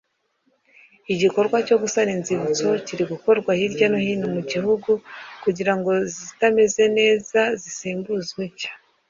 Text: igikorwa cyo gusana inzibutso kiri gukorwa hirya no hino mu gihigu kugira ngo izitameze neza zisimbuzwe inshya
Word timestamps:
igikorwa 1.13 1.57
cyo 1.67 1.77
gusana 1.83 2.11
inzibutso 2.17 2.69
kiri 2.85 3.03
gukorwa 3.11 3.51
hirya 3.59 3.87
no 3.91 3.99
hino 4.05 4.25
mu 4.33 4.41
gihigu 4.49 4.93
kugira 5.43 5.73
ngo 5.77 5.89
izitameze 6.09 6.83
neza 6.97 7.39
zisimbuzwe 7.61 8.41
inshya 8.49 8.71